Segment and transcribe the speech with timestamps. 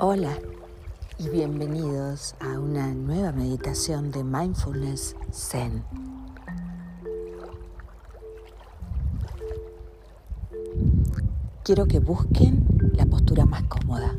[0.00, 0.32] Hola
[1.18, 5.84] y bienvenidos a una nueva meditación de Mindfulness Zen.
[11.62, 14.16] Quiero que busquen la postura más cómoda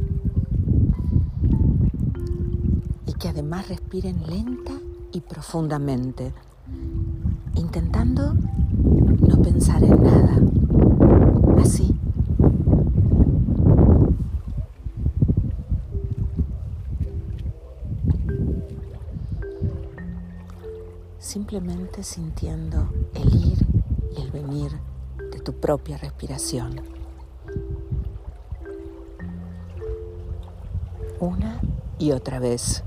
[3.06, 4.72] y que además respiren lenta
[5.12, 6.34] y profundamente,
[7.56, 10.40] intentando no pensar en nada.
[11.62, 11.95] Así
[21.36, 23.58] simplemente sintiendo el ir
[24.16, 24.72] y el venir
[25.34, 26.80] de tu propia respiración.
[31.20, 31.60] Una
[32.00, 32.86] y otra vez.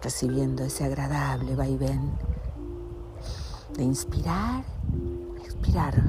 [0.00, 2.10] Recibiendo ese agradable vaivén
[3.76, 4.64] de inspirar,
[5.44, 6.02] expirar.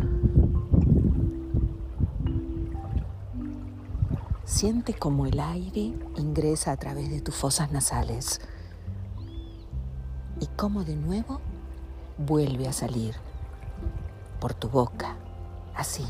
[4.46, 8.40] Siente como el aire ingresa a través de tus fosas nasales
[10.40, 11.40] y cómo de nuevo
[12.18, 13.16] vuelve a salir
[14.40, 15.16] por tu boca,
[15.76, 16.06] así.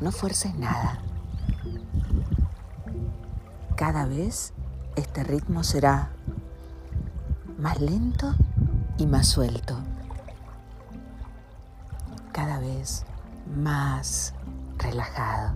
[0.00, 1.00] No fuerces nada.
[3.76, 4.52] Cada vez
[4.94, 6.10] este ritmo será
[7.58, 8.34] más lento
[8.98, 9.76] y más suelto.
[12.32, 13.04] Cada vez
[13.56, 14.34] más
[14.78, 15.54] relajado.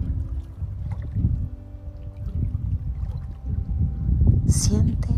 [4.46, 5.08] Siente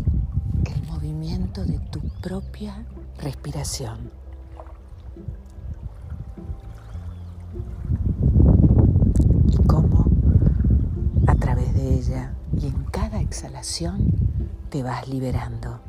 [0.65, 0.81] el
[1.61, 2.83] de tu propia
[3.19, 4.09] respiración.
[9.51, 10.07] Y cómo
[11.27, 14.11] a través de ella y en cada exhalación
[14.69, 15.79] te vas liberando.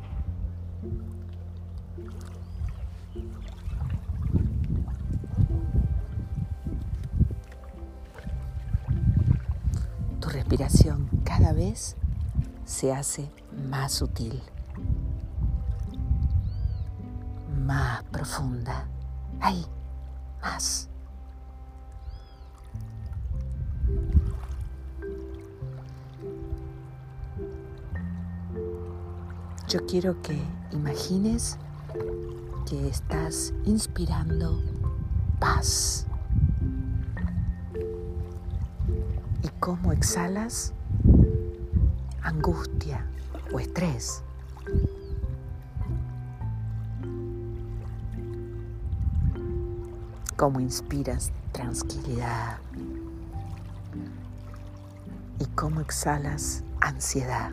[10.20, 11.96] Tu respiración cada vez
[12.66, 13.30] se hace
[13.68, 14.42] más sutil,
[17.64, 18.86] más profunda.
[19.40, 19.66] Ahí,
[20.42, 20.88] más.
[29.68, 30.40] Yo quiero que
[30.72, 31.58] imagines
[32.68, 34.62] que estás inspirando
[35.40, 36.06] paz.
[39.42, 40.72] Y cómo exhalas
[42.22, 43.06] angustia
[43.52, 44.22] o estrés.
[50.44, 52.58] Cómo inspiras tranquilidad
[55.38, 57.50] y cómo exhalas ansiedad.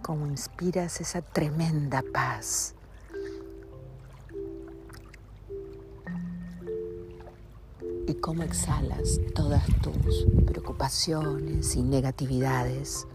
[0.00, 2.74] Cómo inspiras esa tremenda paz.
[8.10, 13.06] Y cómo exhalas todas tus preocupaciones y negatividades.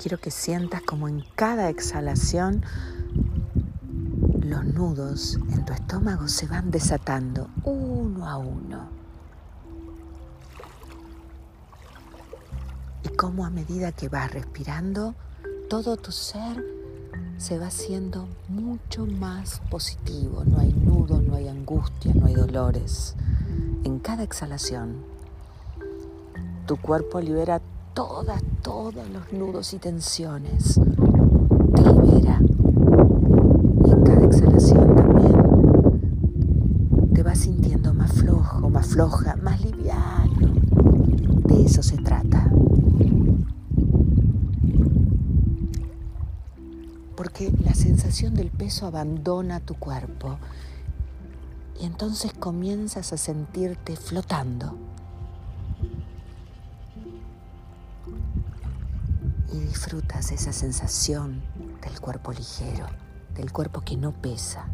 [0.00, 2.64] Quiero que sientas como en cada exhalación
[4.40, 9.05] los nudos en tu estómago se van desatando uno a uno.
[13.16, 15.14] Cómo a medida que vas respirando,
[15.70, 16.62] todo tu ser
[17.38, 20.44] se va haciendo mucho más positivo.
[20.44, 23.16] No hay nudos, no hay angustia, no hay dolores.
[23.84, 24.96] En cada exhalación,
[26.66, 27.62] tu cuerpo libera
[27.94, 30.78] todas, todos los nudos y tensiones.
[31.74, 32.38] Te libera.
[33.86, 35.32] Y en cada exhalación también
[37.14, 40.52] te vas sintiendo más flojo, más floja, más liviano.
[41.46, 42.50] De eso se trata.
[47.36, 50.38] Porque la sensación del peso abandona tu cuerpo
[51.78, 54.78] y entonces comienzas a sentirte flotando.
[59.52, 61.42] Y disfrutas esa sensación
[61.82, 62.86] del cuerpo ligero,
[63.34, 64.66] del cuerpo que no pesa.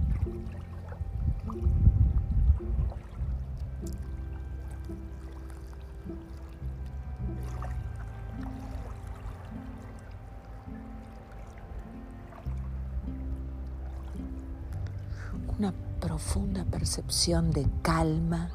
[15.58, 18.50] Una profunda percepción de calma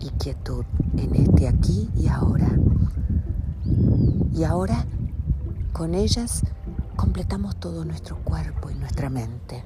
[0.00, 0.64] y quietud
[0.96, 2.50] en este aquí y ahora.
[4.34, 4.84] Y ahora
[5.72, 6.42] Con ellas
[6.96, 9.62] completamos todo nuestro cuerpo y nuestra mente.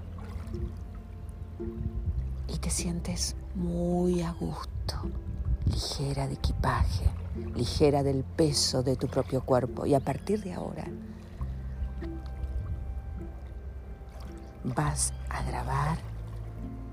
[2.49, 4.96] Y te sientes muy a gusto,
[5.64, 7.06] ligera de equipaje,
[7.56, 9.87] ligera del peso de tu propio cuerpo.
[9.87, 10.84] Y a partir de ahora
[14.64, 16.12] vas a grabar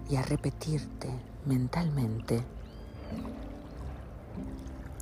[0.10, 1.10] y a repetirte
[1.46, 2.44] mentalmente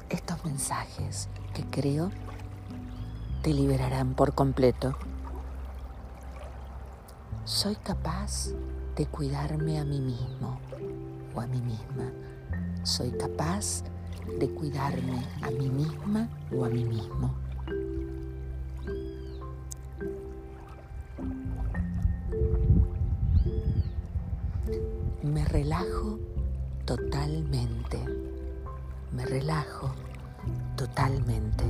[0.09, 2.11] estos mensajes que creo
[3.41, 4.97] te liberarán por completo.
[7.45, 8.49] Soy capaz
[8.95, 10.59] de cuidarme a mí mismo
[11.33, 12.11] o a mí misma.
[12.83, 13.83] Soy capaz
[14.39, 17.46] de cuidarme a mí misma o a mí mismo.
[30.75, 31.63] Totalmente.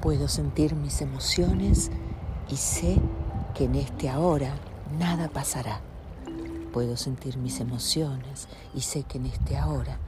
[0.00, 1.90] Puedo sentir mis emociones
[2.50, 3.00] y sé
[3.54, 4.54] que en este ahora
[4.98, 5.80] nada pasará.
[6.72, 9.98] Puedo sentir mis emociones y sé que en este ahora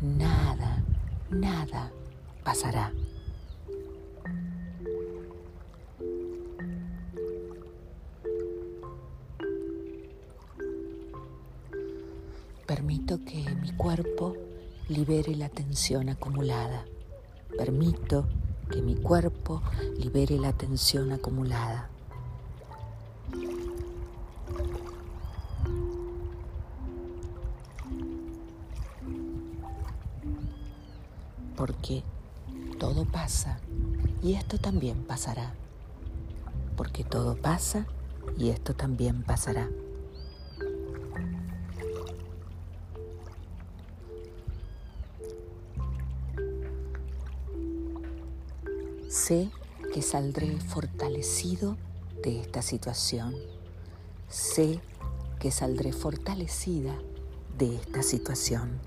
[0.00, 0.82] nada,
[1.30, 1.90] nada
[2.42, 2.92] pasará.
[12.74, 14.34] Permito que mi cuerpo
[14.88, 16.84] libere la tensión acumulada.
[17.56, 18.26] Permito
[18.68, 19.62] que mi cuerpo
[19.96, 21.88] libere la tensión acumulada.
[31.54, 32.02] Porque
[32.80, 33.60] todo pasa
[34.20, 35.54] y esto también pasará.
[36.76, 37.86] Porque todo pasa
[38.36, 39.68] y esto también pasará.
[49.26, 49.48] Sé
[49.94, 51.78] que saldré fortalecido
[52.22, 53.34] de esta situación.
[54.28, 54.82] Sé
[55.40, 56.94] que saldré fortalecida
[57.56, 58.78] de esta situación.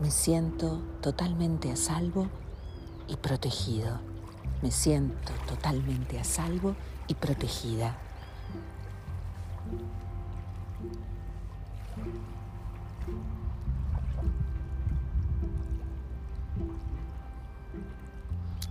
[0.00, 2.28] Me siento totalmente a salvo
[3.08, 3.98] y protegido.
[4.62, 6.76] Me siento totalmente a salvo
[7.08, 7.98] y protegida.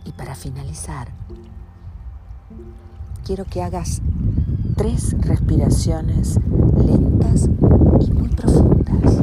[0.03, 1.09] Y para finalizar,
[3.25, 4.01] quiero que hagas
[4.75, 6.39] tres respiraciones
[6.75, 7.49] lentas
[7.99, 9.21] y muy profundas,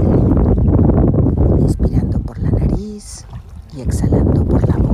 [1.60, 3.26] inspirando por la nariz
[3.76, 4.87] y exhalando por la boca.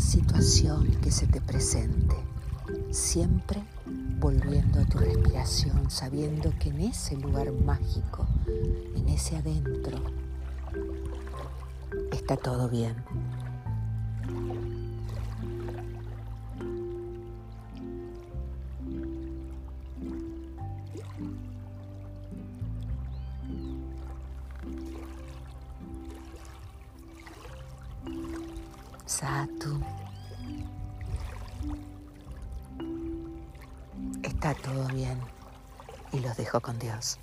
[0.00, 2.16] Situación que se te presente.
[2.90, 3.62] Siempre
[4.18, 8.26] volviendo a tu respiración, sabiendo que en ese lugar mágico,
[8.96, 9.98] en ese adentro,
[12.12, 12.94] está todo bien.
[29.10, 29.80] Satu.
[34.22, 35.18] Está todo bien
[36.12, 37.18] y los dejo con Dios.